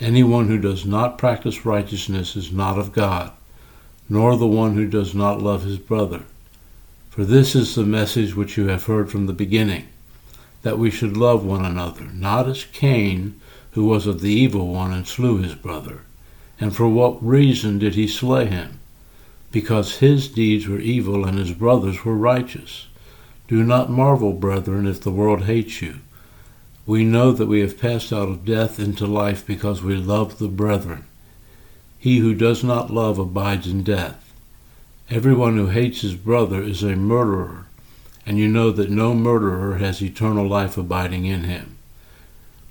Anyone 0.01 0.49
who 0.49 0.59
does 0.59 0.87
not 0.87 1.19
practice 1.19 1.67
righteousness 1.67 2.35
is 2.35 2.51
not 2.51 2.79
of 2.79 2.93
God, 2.93 3.33
nor 4.09 4.37
the 4.37 4.47
one 4.47 4.75
who 4.75 4.87
does 4.87 5.15
not 5.15 5.43
love 5.43 5.65
his 5.65 5.77
brother. 5.77 6.23
For 7.11 7.25
this 7.25 7.57
is 7.57 7.75
the 7.75 7.85
message 7.85 8.37
which 8.37 8.57
you 8.57 8.69
have 8.69 8.85
heard 8.85 9.11
from 9.11 9.27
the 9.27 9.33
beginning, 9.33 9.89
that 10.63 10.79
we 10.79 10.93
should 10.93 11.17
love 11.17 11.45
one 11.45 11.65
another, 11.65 12.05
not 12.05 12.49
as 12.49 12.65
Cain, 12.65 13.41
who 13.73 13.85
was 13.85 14.07
of 14.07 14.21
the 14.21 14.33
evil 14.33 14.69
one 14.69 14.93
and 14.93 15.07
slew 15.07 15.39
his 15.39 15.57
brother. 15.57 16.03
And 16.61 16.75
for 16.75 16.89
what 16.89 17.25
reason 17.25 17.81
did 17.81 17.97
he 17.97 18.07
slay 18.07 18.47
him? 18.47 18.79
Because 19.51 19.97
his 19.97 20.29
deeds 20.29 20.69
were 20.69 20.79
evil 20.79 21.25
and 21.25 21.37
his 21.37 21.51
brothers 21.51 22.05
were 22.05 22.17
righteous. 22.17 22.87
Do 23.49 23.65
not 23.65 23.91
marvel, 23.91 24.33
brethren, 24.33 24.87
if 24.87 25.01
the 25.01 25.11
world 25.11 25.43
hates 25.47 25.83
you. 25.83 25.97
We 26.87 27.05
know 27.05 27.33
that 27.33 27.47
we 27.47 27.59
have 27.61 27.81
passed 27.81 28.13
out 28.13 28.29
of 28.29 28.45
death 28.45 28.79
into 28.79 29.07
life 29.07 29.45
because 29.45 29.83
we 29.83 29.97
love 29.97 30.39
the 30.39 30.47
brethren. 30.47 31.07
He 31.99 32.19
who 32.19 32.35
does 32.35 32.63
not 32.63 32.93
love 32.93 33.19
abides 33.19 33.67
in 33.67 33.83
death. 33.83 34.30
Everyone 35.11 35.57
who 35.57 35.67
hates 35.67 36.03
his 36.03 36.15
brother 36.15 36.63
is 36.63 36.85
a 36.85 36.95
murderer, 36.95 37.67
and 38.25 38.39
you 38.39 38.47
know 38.47 38.71
that 38.71 38.91
no 38.91 39.13
murderer 39.13 39.79
has 39.79 40.01
eternal 40.01 40.47
life 40.47 40.79
abiding 40.79 41.25
in 41.25 41.43
him. 41.43 41.79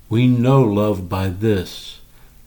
We 0.08 0.25
know 0.25 0.62
love 0.62 1.10
by 1.10 1.27
this 1.27 2.00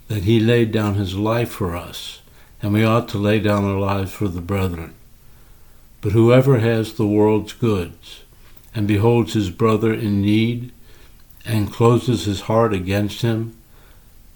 that 0.08 0.24
he 0.24 0.40
laid 0.40 0.72
down 0.72 0.94
his 0.94 1.14
life 1.14 1.50
for 1.50 1.76
us, 1.76 2.22
and 2.62 2.72
we 2.72 2.82
ought 2.82 3.06
to 3.10 3.18
lay 3.18 3.38
down 3.38 3.66
our 3.66 3.78
lives 3.78 4.12
for 4.12 4.28
the 4.28 4.40
brethren. 4.40 4.94
But 6.00 6.12
whoever 6.12 6.60
has 6.60 6.94
the 6.94 7.06
world's 7.06 7.52
goods, 7.52 8.22
and 8.74 8.88
beholds 8.88 9.34
his 9.34 9.50
brother 9.50 9.92
in 9.92 10.22
need, 10.22 10.72
and 11.44 11.70
closes 11.70 12.24
his 12.24 12.42
heart 12.42 12.72
against 12.72 13.20
him, 13.20 13.58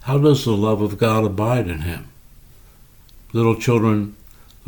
how 0.01 0.19
does 0.19 0.45
the 0.45 0.51
love 0.51 0.83
of 0.83 0.99
God 0.99 1.25
abide 1.25 1.67
in 1.67 1.79
him? 1.79 2.09
Little 3.33 3.55
children, 3.55 4.15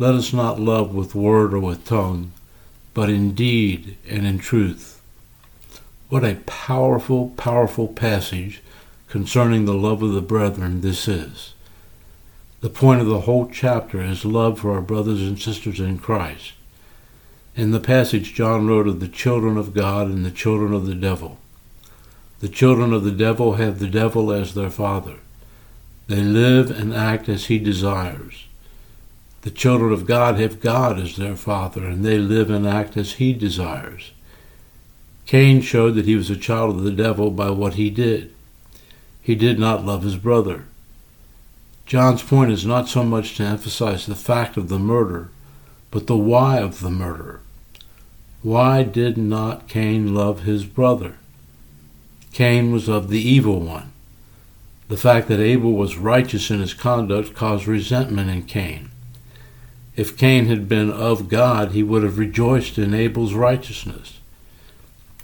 let 0.00 0.14
us 0.14 0.32
not 0.32 0.58
love 0.58 0.94
with 0.94 1.14
word 1.14 1.52
or 1.52 1.60
with 1.60 1.84
tongue, 1.84 2.32
but 2.94 3.10
in 3.10 3.34
deed 3.34 3.98
and 4.08 4.26
in 4.26 4.38
truth. 4.38 4.98
What 6.08 6.24
a 6.24 6.36
powerful, 6.46 7.34
powerful 7.36 7.86
passage 7.86 8.62
concerning 9.08 9.66
the 9.66 9.74
love 9.74 10.02
of 10.02 10.12
the 10.12 10.22
brethren 10.22 10.80
this 10.80 11.06
is. 11.06 11.52
The 12.62 12.70
point 12.70 13.02
of 13.02 13.08
the 13.08 13.20
whole 13.20 13.50
chapter 13.52 14.00
is 14.00 14.24
love 14.24 14.60
for 14.60 14.72
our 14.72 14.80
brothers 14.80 15.20
and 15.20 15.38
sisters 15.38 15.78
in 15.78 15.98
Christ. 15.98 16.54
In 17.54 17.72
the 17.72 17.78
passage, 17.78 18.32
John 18.32 18.66
wrote 18.66 18.88
of 18.88 19.00
the 19.00 19.08
children 19.08 19.58
of 19.58 19.74
God 19.74 20.06
and 20.06 20.24
the 20.24 20.30
children 20.30 20.72
of 20.72 20.86
the 20.86 20.94
devil. 20.94 21.36
The 22.38 22.48
children 22.48 22.94
of 22.94 23.04
the 23.04 23.10
devil 23.10 23.56
have 23.56 23.78
the 23.78 23.86
devil 23.86 24.32
as 24.32 24.54
their 24.54 24.70
father. 24.70 25.16
They 26.06 26.22
live 26.22 26.70
and 26.70 26.94
act 26.94 27.28
as 27.28 27.46
he 27.46 27.58
desires. 27.58 28.46
The 29.42 29.50
children 29.50 29.92
of 29.92 30.06
God 30.06 30.38
have 30.38 30.60
God 30.60 30.98
as 30.98 31.16
their 31.16 31.36
father, 31.36 31.84
and 31.86 32.04
they 32.04 32.18
live 32.18 32.50
and 32.50 32.66
act 32.66 32.96
as 32.96 33.14
he 33.14 33.32
desires. 33.32 34.12
Cain 35.26 35.60
showed 35.60 35.94
that 35.94 36.06
he 36.06 36.16
was 36.16 36.28
a 36.28 36.36
child 36.36 36.76
of 36.76 36.82
the 36.82 36.90
devil 36.90 37.30
by 37.30 37.50
what 37.50 37.74
he 37.74 37.90
did 37.90 38.34
he 39.22 39.34
did 39.34 39.58
not 39.58 39.84
love 39.84 40.02
his 40.02 40.16
brother. 40.16 40.64
John's 41.86 42.22
point 42.22 42.50
is 42.50 42.64
not 42.64 42.88
so 42.88 43.04
much 43.04 43.36
to 43.36 43.44
emphasize 43.44 44.06
the 44.06 44.14
fact 44.14 44.56
of 44.56 44.68
the 44.68 44.78
murder, 44.78 45.30
but 45.90 46.06
the 46.06 46.16
why 46.16 46.58
of 46.58 46.80
the 46.80 46.90
murder. 46.90 47.40
Why 48.42 48.82
did 48.82 49.18
not 49.18 49.68
Cain 49.68 50.14
love 50.14 50.42
his 50.42 50.64
brother? 50.64 51.18
Cain 52.32 52.72
was 52.72 52.88
of 52.88 53.08
the 53.08 53.20
evil 53.20 53.60
one. 53.60 53.92
The 54.88 54.96
fact 54.96 55.28
that 55.28 55.40
Abel 55.40 55.72
was 55.72 55.96
righteous 55.96 56.50
in 56.50 56.60
his 56.60 56.74
conduct 56.74 57.34
caused 57.34 57.66
resentment 57.66 58.30
in 58.30 58.42
Cain. 58.44 58.90
If 59.96 60.16
Cain 60.16 60.46
had 60.46 60.68
been 60.68 60.90
of 60.90 61.28
God, 61.28 61.72
he 61.72 61.82
would 61.82 62.02
have 62.02 62.18
rejoiced 62.18 62.78
in 62.78 62.94
Abel's 62.94 63.34
righteousness. 63.34 64.20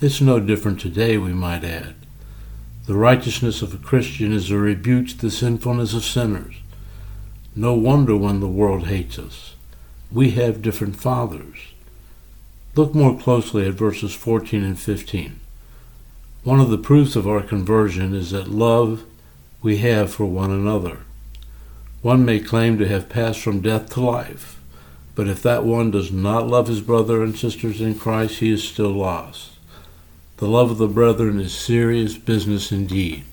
It's 0.01 0.21
no 0.21 0.41
different 0.41 0.81
today, 0.81 1.17
we 1.17 1.33
might 1.33 1.65
add. 1.65 1.95
The 2.87 2.95
righteousness 2.95 3.63
of 3.63 3.75
a 3.75 3.79
Christian 3.79 4.33
is 4.33 4.51
a 4.51 4.57
rebuke 4.59 5.09
to 5.09 5.19
the 5.19 5.31
sinfulness 5.31 5.95
of 5.95 6.05
sinners. 6.05 6.57
No 7.55 7.75
wonder 7.75 8.17
when 8.17 8.41
the 8.41 8.49
world 8.49 8.87
hates 8.87 9.19
us. 9.19 9.55
We 10.13 10.31
have 10.33 10.63
different 10.63 10.97
fathers. 10.97 11.73
Look 12.75 12.95
more 12.95 13.19
closely 13.19 13.67
at 13.67 13.75
verses 13.75 14.15
14 14.15 14.63
and 14.63 14.79
15. 14.79 15.41
One 16.45 16.61
of 16.61 16.71
the 16.71 16.79
proofs 16.79 17.17
of 17.17 17.27
our 17.27 17.41
conversion 17.41 18.15
is 18.15 18.31
that 18.33 18.49
love 18.49 19.05
we 19.63 19.79
have 19.79 20.13
for 20.13 20.27
one 20.27 20.51
another. 20.51 20.99
One 22.07 22.25
may 22.25 22.39
claim 22.39 22.79
to 22.79 22.87
have 22.87 23.09
passed 23.09 23.41
from 23.41 23.63
death 23.63 23.91
to 23.95 24.01
life, 24.01 24.61
but 25.17 25.27
if 25.27 25.43
that 25.43 25.65
one 25.65 25.91
does 25.91 26.13
not 26.13 26.47
love 26.47 26.69
his 26.69 26.81
brother 26.81 27.21
and 27.21 27.37
sisters 27.37 27.81
in 27.81 27.99
Christ, 27.99 28.39
he 28.39 28.53
is 28.53 28.63
still 28.63 28.93
lost. 28.93 29.55
The 30.37 30.47
love 30.47 30.71
of 30.71 30.79
the 30.79 30.87
brethren 30.87 31.41
is 31.41 31.53
serious 31.53 32.17
business 32.17 32.71
indeed. 32.71 33.25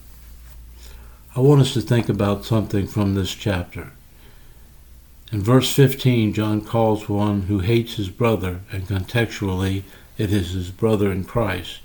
I 1.36 1.42
want 1.42 1.62
us 1.62 1.74
to 1.74 1.82
think 1.82 2.10
about 2.10 2.46
something 2.46 2.88
from 2.88 3.14
this 3.14 3.36
chapter. 3.36 3.92
In 5.32 5.44
verse 5.44 5.72
15, 5.72 6.34
John 6.34 6.60
calls 6.62 7.08
one 7.08 7.44
who 7.44 7.60
hates 7.60 7.98
his 7.98 8.10
brother, 8.10 8.62
and 8.72 8.88
contextually 8.88 9.84
it 10.18 10.34
is 10.34 10.54
his 10.54 10.72
brother 10.72 11.12
in 11.12 11.26
Christ, 11.26 11.82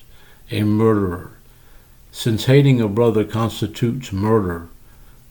a 0.51 0.63
murderer. 0.63 1.33
Since 2.13 2.47
hating 2.47 2.81
a 2.81 2.89
brother 2.89 3.25
constitutes 3.25 4.11
murder, 4.11 4.69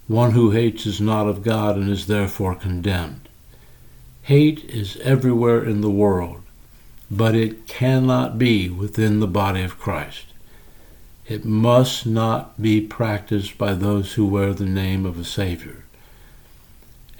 one 0.08 0.32
who 0.32 0.52
hates 0.52 0.86
is 0.86 1.02
not 1.02 1.28
of 1.28 1.44
God 1.44 1.76
and 1.76 1.90
is 1.90 2.08
therefore 2.08 2.56
condemned. 2.56 3.28
Hate 4.24 4.64
is 4.66 4.98
everywhere 4.98 5.64
in 5.64 5.82
the 5.82 5.90
world 5.90 6.42
but 7.10 7.36
it 7.36 7.68
cannot 7.68 8.38
be 8.38 8.70
within 8.70 9.20
the 9.20 9.28
body 9.28 9.64
of 9.64 9.80
Christ. 9.80 10.26
It 11.28 11.46
must 11.46 12.06
not 12.06 12.62
be 12.62 12.82
practiced 12.82 13.58
by 13.58 13.74
those 13.74 14.14
who 14.14 14.26
wear 14.26 14.54
the 14.54 14.66
name 14.66 15.06
of 15.06 15.20
a 15.20 15.24
Savior. 15.24 15.84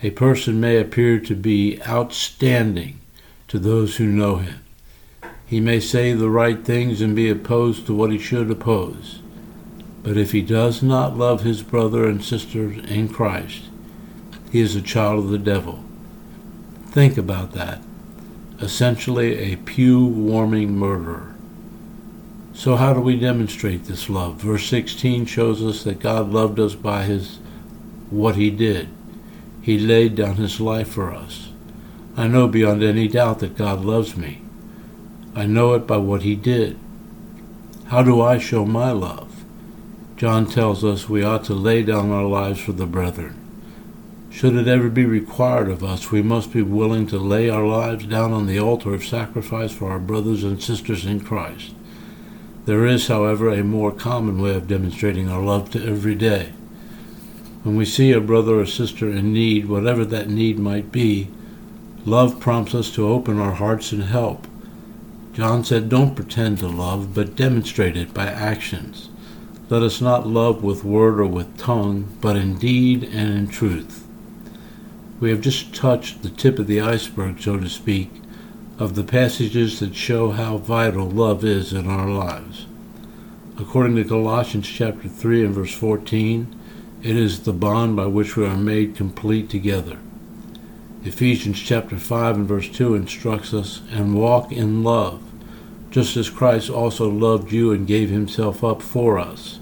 A 0.04 0.12
person 0.12 0.60
may 0.60 0.78
appear 0.78 1.20
to 1.20 1.36
be 1.36 1.82
outstanding 1.88 3.00
to 3.48 3.60
those 3.60 3.98
who 3.98 4.06
know 4.06 4.38
him. 4.38 4.60
He 5.46 5.60
may 5.60 5.80
say 5.80 6.14
the 6.14 6.30
right 6.30 6.64
things 6.64 7.02
and 7.02 7.16
be 7.16 7.30
opposed 7.30 7.86
to 7.86 7.96
what 7.96 8.12
he 8.12 8.20
should 8.20 8.52
oppose. 8.52 9.22
But 10.08 10.16
if 10.16 10.32
he 10.32 10.42
does 10.42 10.82
not 10.82 11.18
love 11.18 11.42
his 11.42 11.62
brother 11.62 12.08
and 12.08 12.24
sister 12.24 12.72
in 12.72 13.10
Christ, 13.10 13.64
he 14.54 14.62
is 14.62 14.74
a 14.74 14.82
child 14.82 15.26
of 15.26 15.30
the 15.32 15.38
devil 15.38 15.84
Think 16.98 17.16
about 17.16 17.52
that. 17.52 17.80
Essentially, 18.60 19.54
a 19.54 19.58
pew 19.58 20.04
warming 20.04 20.76
murderer. 20.76 21.36
So, 22.54 22.76
how 22.76 22.94
do 22.94 23.02
we 23.02 23.20
demonstrate 23.20 23.84
this 23.84 24.10
love? 24.10 24.42
Verse 24.42 24.68
16 24.68 25.28
shows 25.28 25.62
us 25.62 25.84
that 25.84 26.00
God 26.00 26.32
loved 26.32 26.60
us 26.60 26.74
by 26.74 27.04
his 27.04 27.38
what 28.10 28.36
he 28.36 28.50
did. 28.50 28.90
He 29.62 29.78
laid 29.78 30.16
down 30.16 30.38
his 30.38 30.60
life 30.60 30.88
for 30.88 31.14
us. 31.14 31.50
I 32.16 32.28
know 32.28 32.48
beyond 32.48 32.82
any 32.82 33.08
doubt 33.08 33.40
that 33.40 33.58
God 33.58 33.86
loves 33.86 34.18
me. 34.18 34.42
I 35.36 35.46
know 35.46 35.76
it 35.76 35.86
by 35.86 35.98
what 35.98 36.24
he 36.24 36.36
did. 36.36 36.80
How 37.90 38.02
do 38.02 38.22
I 38.22 38.40
show 38.40 38.66
my 38.66 38.90
love? 38.92 39.27
John 40.18 40.48
tells 40.48 40.84
us 40.84 41.08
we 41.08 41.24
ought 41.24 41.44
to 41.44 41.54
lay 41.54 41.84
down 41.84 42.10
our 42.10 42.26
lives 42.26 42.60
for 42.60 42.72
the 42.72 42.88
brethren. 42.88 43.36
Should 44.32 44.56
it 44.56 44.68
ever 44.68 44.90
be 44.90 45.06
required 45.06 45.70
of 45.70 45.84
us, 45.84 46.12
we 46.12 46.24
must 46.24 46.52
be 46.52 46.64
willing 46.64 47.06
to 47.08 47.20
lay 47.20 47.52
our 47.52 47.64
lives 47.66 48.08
down 48.08 48.34
on 48.34 48.48
the 48.48 48.60
altar 48.60 48.96
of 48.96 49.06
sacrifice 49.06 49.72
for 49.72 49.92
our 49.92 50.00
brothers 50.00 50.44
and 50.44 50.62
sisters 50.62 51.06
in 51.06 51.20
Christ. 51.20 51.76
There 52.66 52.88
is, 52.88 53.08
however, 53.10 53.50
a 53.50 53.64
more 53.64 53.92
common 53.92 54.42
way 54.42 54.56
of 54.56 54.68
demonstrating 54.68 55.30
our 55.30 55.42
love 55.42 55.70
to 55.72 55.86
every 55.86 56.16
day. 56.16 56.52
When 57.62 57.76
we 57.76 57.86
see 57.86 58.12
a 58.12 58.20
brother 58.20 58.60
or 58.60 58.66
sister 58.66 59.08
in 59.12 59.34
need, 59.34 59.68
whatever 59.68 60.04
that 60.04 60.30
need 60.30 60.58
might 60.58 60.92
be, 60.92 61.28
love 62.06 62.40
prompts 62.40 62.74
us 62.74 62.90
to 62.96 63.08
open 63.08 63.40
our 63.40 63.54
hearts 63.54 63.92
and 63.92 64.06
help. 64.06 64.48
John 65.34 65.64
said, 65.64 65.90
Don't 65.90 66.16
pretend 66.16 66.58
to 66.60 66.68
love, 66.68 67.14
but 67.14 67.36
demonstrate 67.36 67.96
it 67.96 68.16
by 68.16 68.26
actions. 68.26 69.10
Let 69.70 69.84
us 69.84 70.00
not 70.00 70.26
love 70.26 70.64
with 70.64 70.86
word 70.86 71.20
or 71.20 71.26
with 71.26 71.58
tongue, 71.58 72.16
but 72.22 72.38
in 72.38 72.58
deed 72.58 73.04
and 73.04 73.34
in 73.34 73.48
truth. 73.48 74.08
We 75.20 75.30
have 75.30 75.42
just 75.42 75.76
touched 75.76 76.24
the 76.24 76.30
tip 76.30 76.58
of 76.58 76.68
the 76.68 76.80
iceberg, 76.80 77.42
so 77.42 77.58
to 77.58 77.68
speak, 77.68 78.10
of 78.80 78.96
the 78.96 79.04
passages 79.04 79.82
that 79.82 79.94
show 79.94 80.32
how 80.32 80.58
vital 80.58 81.10
love 81.10 81.44
is 81.44 81.74
in 81.74 81.86
our 81.90 82.08
lives. 82.08 82.66
According 83.60 83.98
to 83.98 84.06
Colossians 84.06 84.70
chapter 84.70 85.10
3 85.10 85.46
and 85.46 85.56
verse 85.56 85.74
14, 85.74 86.56
it 87.04 87.18
is 87.18 87.42
the 87.42 87.52
bond 87.52 87.98
by 87.98 88.06
which 88.06 88.38
we 88.38 88.46
are 88.46 88.56
made 88.56 88.96
complete 88.96 89.50
together. 89.50 89.98
Ephesians 91.04 91.60
chapter 91.60 91.98
5 91.98 92.36
and 92.36 92.48
verse 92.48 92.70
2 92.70 92.96
instructs 92.96 93.54
us, 93.54 93.82
and 93.92 94.16
walk 94.16 94.50
in 94.52 94.84
love, 94.84 95.22
just 95.90 96.18
as 96.18 96.30
Christ 96.30 96.70
also 96.70 97.10
loved 97.10 97.52
you 97.52 97.72
and 97.72 97.88
gave 97.88 98.10
himself 98.10 98.64
up 98.64 98.82
for 98.82 99.18
us, 99.18 99.60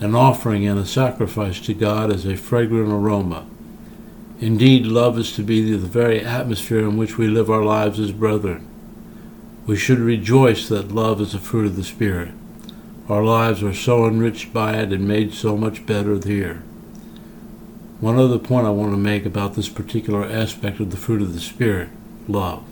an 0.00 0.14
offering 0.14 0.66
and 0.66 0.78
a 0.78 0.86
sacrifice 0.86 1.60
to 1.60 1.74
God 1.74 2.12
as 2.12 2.26
a 2.26 2.36
fragrant 2.36 2.92
aroma 2.92 3.46
Indeed, 4.42 4.86
love 4.86 5.20
is 5.20 5.36
to 5.36 5.44
be 5.44 5.70
the 5.70 5.78
very 5.86 6.24
atmosphere 6.24 6.80
in 6.80 6.96
which 6.96 7.16
we 7.16 7.28
live 7.28 7.48
our 7.48 7.62
lives 7.62 8.00
as 8.00 8.10
brethren. 8.10 8.66
We 9.66 9.76
should 9.76 10.00
rejoice 10.00 10.68
that 10.68 10.90
love 10.90 11.20
is 11.20 11.32
a 11.32 11.38
fruit 11.38 11.66
of 11.66 11.76
the 11.76 11.84
Spirit. 11.84 12.32
Our 13.08 13.22
lives 13.22 13.62
are 13.62 13.72
so 13.72 14.04
enriched 14.04 14.52
by 14.52 14.78
it 14.78 14.92
and 14.92 15.06
made 15.06 15.32
so 15.32 15.56
much 15.56 15.86
better 15.86 16.18
here. 16.18 16.64
One 18.00 18.18
other 18.18 18.36
point 18.36 18.66
I 18.66 18.70
want 18.70 18.90
to 18.90 18.96
make 18.96 19.24
about 19.24 19.54
this 19.54 19.68
particular 19.68 20.24
aspect 20.24 20.80
of 20.80 20.90
the 20.90 20.96
fruit 20.96 21.22
of 21.22 21.34
the 21.34 21.40
Spirit 21.40 21.90
love. 22.26 22.64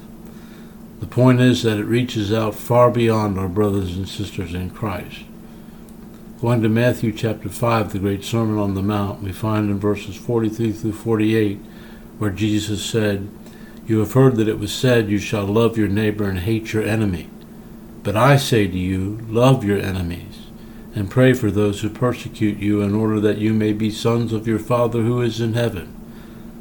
The 1.00 1.06
point 1.06 1.40
is 1.40 1.62
that 1.62 1.78
it 1.78 1.84
reaches 1.84 2.30
out 2.30 2.54
far 2.54 2.90
beyond 2.90 3.38
our 3.38 3.48
brothers 3.48 3.96
and 3.96 4.06
sisters 4.06 4.52
in 4.52 4.70
Christ. 4.70 5.22
Going 6.42 6.62
to 6.62 6.68
Matthew 6.68 7.12
chapter 7.12 7.48
5, 7.48 7.92
the 7.92 7.98
great 7.98 8.22
Sermon 8.22 8.58
on 8.58 8.74
the 8.74 8.82
Mount, 8.82 9.22
we 9.22 9.32
find 9.32 9.70
in 9.70 9.78
verses 9.78 10.16
43 10.16 10.72
through 10.72 10.92
48 10.92 11.58
where 12.18 12.30
Jesus 12.30 12.84
said, 12.84 13.30
You 13.86 14.00
have 14.00 14.12
heard 14.12 14.36
that 14.36 14.48
it 14.48 14.58
was 14.58 14.74
said, 14.74 15.08
You 15.08 15.18
shall 15.18 15.46
love 15.46 15.78
your 15.78 15.88
neighbor 15.88 16.28
and 16.28 16.40
hate 16.40 16.74
your 16.74 16.82
enemy. 16.82 17.30
But 18.02 18.14
I 18.14 18.36
say 18.36 18.66
to 18.66 18.78
you, 18.78 19.20
love 19.28 19.64
your 19.64 19.78
enemies, 19.78 20.48
and 20.94 21.10
pray 21.10 21.32
for 21.32 21.50
those 21.50 21.80
who 21.80 21.88
persecute 21.88 22.58
you, 22.58 22.82
in 22.82 22.94
order 22.94 23.20
that 23.20 23.38
you 23.38 23.54
may 23.54 23.72
be 23.72 23.90
sons 23.90 24.34
of 24.34 24.46
your 24.46 24.58
Father 24.58 25.00
who 25.00 25.22
is 25.22 25.40
in 25.40 25.54
heaven. 25.54 25.96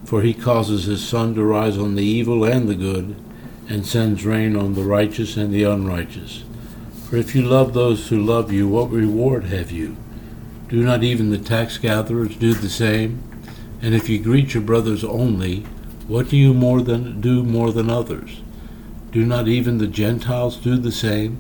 For 0.06 0.22
he 0.22 0.34
causes 0.34 0.86
his 0.86 1.06
sun 1.06 1.36
to 1.36 1.44
rise 1.44 1.78
on 1.78 1.96
the 1.96 2.04
evil 2.04 2.46
and 2.46 2.70
the 2.70 2.76
good, 2.76 3.18
and 3.70 3.86
sends 3.86 4.26
rain 4.26 4.56
on 4.56 4.74
the 4.74 4.84
righteous 4.84 5.38
and 5.38 5.54
the 5.54 5.64
unrighteous. 5.64 6.44
For 7.08 7.16
if 7.16 7.36
you 7.36 7.44
love 7.44 7.74
those 7.74 8.10
who 8.10 8.20
love 8.20 8.52
you, 8.52 8.68
what 8.68 8.90
reward 8.90 9.46
have 9.46 9.72
you? 9.72 9.96
Do 10.68 10.84
not 10.84 11.04
even 11.04 11.30
the 11.30 11.38
tax 11.38 11.78
gatherers 11.78 12.36
do 12.36 12.54
the 12.54 12.70
same? 12.70 13.24
And 13.82 13.96
if 13.96 14.10
you 14.10 14.20
greet 14.20 14.54
your 14.54 14.64
brothers 14.64 15.04
only, 15.04 15.62
what 16.08 16.30
do 16.30 16.38
you 16.38 16.54
more 16.54 16.82
than 16.82 17.22
do 17.22 17.44
more 17.44 17.72
than 17.72 17.90
others? 17.90 18.42
Do 19.12 19.26
not 19.26 19.48
even 19.48 19.78
the 19.78 19.88
Gentiles 19.88 20.58
do 20.58 20.78
the 20.78 20.92
same? 20.92 21.40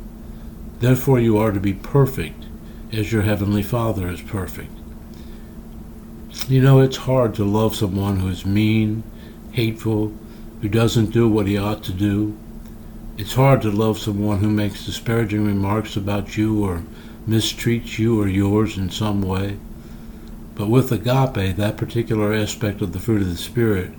Therefore 0.79 1.19
you 1.19 1.37
are 1.37 1.51
to 1.51 1.59
be 1.59 1.73
perfect, 1.73 2.45
as 2.91 3.11
your 3.11 3.23
heavenly 3.23 3.63
Father 3.63 4.07
is 4.07 4.21
perfect. 4.21 4.71
You 6.47 6.61
know, 6.61 6.79
it's 6.79 6.97
hard 6.97 7.35
to 7.35 7.43
love 7.43 7.75
someone 7.75 8.17
who 8.17 8.29
is 8.29 8.45
mean, 8.45 9.03
hateful, 9.51 10.13
who 10.61 10.69
doesn't 10.69 11.11
do 11.11 11.27
what 11.27 11.47
he 11.47 11.57
ought 11.57 11.83
to 11.83 11.93
do, 11.93 12.37
it's 13.17 13.33
hard 13.33 13.61
to 13.61 13.69
love 13.71 13.99
someone 13.99 14.39
who 14.39 14.49
makes 14.49 14.85
disparaging 14.85 15.45
remarks 15.45 15.95
about 15.95 16.37
you 16.37 16.63
or 16.63 16.83
mistreats 17.27 17.99
you 17.99 18.19
or 18.19 18.27
yours 18.27 18.77
in 18.77 18.89
some 18.89 19.21
way. 19.21 19.57
But 20.55 20.69
with 20.69 20.91
agape, 20.91 21.55
that 21.55 21.77
particular 21.77 22.33
aspect 22.33 22.81
of 22.81 22.93
the 22.93 22.99
fruit 22.99 23.21
of 23.21 23.29
the 23.29 23.37
Spirit, 23.37 23.91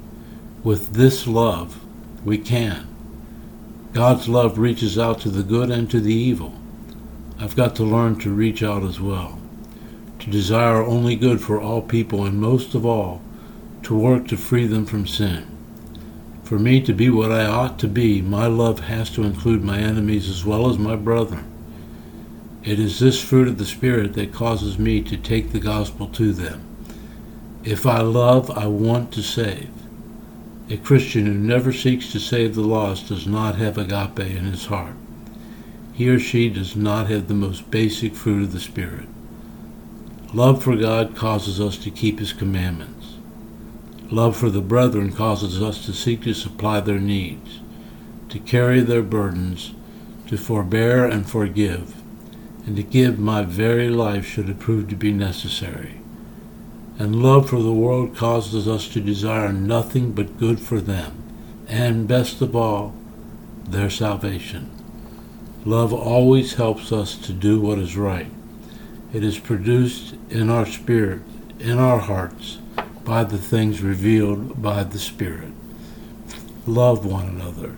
with 0.62 0.92
this 0.92 1.26
love, 1.26 1.82
we 2.24 2.38
can. 2.38 2.86
God's 3.92 4.28
love 4.28 4.58
reaches 4.58 4.98
out 4.98 5.20
to 5.20 5.30
the 5.30 5.42
good 5.42 5.70
and 5.70 5.90
to 5.90 6.00
the 6.00 6.14
evil. 6.14 6.54
I've 7.38 7.56
got 7.56 7.74
to 7.76 7.82
learn 7.82 8.18
to 8.20 8.30
reach 8.30 8.62
out 8.62 8.82
as 8.82 9.00
well, 9.00 9.40
to 10.18 10.30
desire 10.30 10.82
only 10.82 11.16
good 11.16 11.40
for 11.40 11.60
all 11.60 11.80
people, 11.80 12.24
and 12.24 12.38
most 12.38 12.74
of 12.74 12.84
all, 12.84 13.22
to 13.84 13.96
work 13.96 14.28
to 14.28 14.36
free 14.36 14.66
them 14.66 14.84
from 14.84 15.06
sin. 15.06 15.49
For 16.50 16.58
me 16.58 16.80
to 16.80 16.92
be 16.92 17.08
what 17.08 17.30
I 17.30 17.46
ought 17.46 17.78
to 17.78 17.86
be, 17.86 18.20
my 18.20 18.48
love 18.48 18.80
has 18.80 19.08
to 19.10 19.22
include 19.22 19.62
my 19.62 19.78
enemies 19.78 20.28
as 20.28 20.44
well 20.44 20.68
as 20.68 20.78
my 20.78 20.96
brethren. 20.96 21.44
It 22.64 22.80
is 22.80 22.98
this 22.98 23.22
fruit 23.22 23.46
of 23.46 23.56
the 23.56 23.64
Spirit 23.64 24.14
that 24.14 24.32
causes 24.32 24.76
me 24.76 25.00
to 25.02 25.16
take 25.16 25.52
the 25.52 25.60
gospel 25.60 26.08
to 26.08 26.32
them. 26.32 26.64
If 27.62 27.86
I 27.86 28.00
love, 28.00 28.50
I 28.50 28.66
want 28.66 29.12
to 29.12 29.22
save. 29.22 29.70
A 30.68 30.76
Christian 30.76 31.26
who 31.26 31.34
never 31.34 31.72
seeks 31.72 32.10
to 32.10 32.18
save 32.18 32.56
the 32.56 32.62
lost 32.62 33.06
does 33.06 33.28
not 33.28 33.54
have 33.54 33.78
agape 33.78 34.18
in 34.18 34.46
his 34.46 34.66
heart. 34.66 34.96
He 35.92 36.08
or 36.08 36.18
she 36.18 36.48
does 36.48 36.74
not 36.74 37.08
have 37.08 37.28
the 37.28 37.34
most 37.34 37.70
basic 37.70 38.16
fruit 38.16 38.42
of 38.42 38.52
the 38.52 38.58
Spirit. 38.58 39.06
Love 40.34 40.64
for 40.64 40.74
God 40.74 41.14
causes 41.14 41.60
us 41.60 41.76
to 41.76 41.92
keep 41.92 42.18
His 42.18 42.32
commandments. 42.32 42.99
Love 44.10 44.36
for 44.36 44.50
the 44.50 44.60
brethren 44.60 45.12
causes 45.12 45.62
us 45.62 45.86
to 45.86 45.92
seek 45.92 46.22
to 46.22 46.34
supply 46.34 46.80
their 46.80 46.98
needs, 46.98 47.60
to 48.28 48.40
carry 48.40 48.80
their 48.80 49.02
burdens, 49.02 49.72
to 50.26 50.36
forbear 50.36 51.04
and 51.04 51.30
forgive, 51.30 51.94
and 52.66 52.74
to 52.74 52.82
give 52.82 53.20
my 53.20 53.42
very 53.42 53.88
life 53.88 54.26
should 54.26 54.48
it 54.48 54.58
prove 54.58 54.88
to 54.88 54.96
be 54.96 55.12
necessary. 55.12 56.00
And 56.98 57.22
love 57.22 57.48
for 57.48 57.62
the 57.62 57.72
world 57.72 58.16
causes 58.16 58.66
us 58.66 58.88
to 58.88 59.00
desire 59.00 59.52
nothing 59.52 60.12
but 60.12 60.38
good 60.38 60.58
for 60.58 60.80
them, 60.80 61.22
and 61.68 62.08
best 62.08 62.42
of 62.42 62.56
all, 62.56 62.94
their 63.64 63.90
salvation. 63.90 64.70
Love 65.64 65.92
always 65.92 66.54
helps 66.54 66.90
us 66.90 67.14
to 67.14 67.32
do 67.32 67.60
what 67.60 67.78
is 67.78 67.96
right. 67.96 68.30
It 69.12 69.22
is 69.22 69.38
produced 69.38 70.14
in 70.30 70.50
our 70.50 70.66
spirit, 70.66 71.20
in 71.58 71.78
our 71.78 71.98
hearts, 71.98 72.59
by 73.10 73.24
the 73.24 73.38
things 73.38 73.82
revealed 73.82 74.62
by 74.62 74.84
the 74.84 74.96
Spirit. 74.96 75.50
Love 76.64 77.04
one 77.04 77.26
another. 77.26 77.74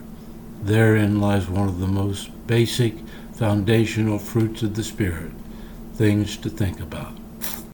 Therein 0.62 1.22
lies 1.22 1.48
one 1.48 1.68
of 1.68 1.80
the 1.80 1.86
most 1.86 2.28
basic 2.46 2.92
foundational 3.32 4.18
fruits 4.18 4.60
of 4.62 4.74
the 4.74 4.84
Spirit, 4.84 5.32
things 5.94 6.36
to 6.36 6.50
think 6.50 6.80
about. 6.80 7.16